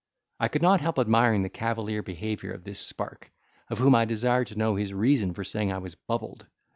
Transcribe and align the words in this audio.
I 0.39 0.47
could 0.47 0.63
not 0.63 0.81
help 0.81 0.97
admiring 0.97 1.43
the 1.43 1.49
cavalier 1.49 2.01
behaviour 2.01 2.53
of 2.53 2.63
this 2.63 2.79
spark, 2.79 3.31
of 3.69 3.77
whom 3.77 3.93
I 3.93 4.05
desired 4.05 4.47
to 4.47 4.57
know 4.57 4.75
his 4.75 4.95
reason 4.95 5.35
for 5.35 5.43
saying 5.43 5.71
I 5.71 5.77
was 5.77 5.93
bubbled. 5.93 6.47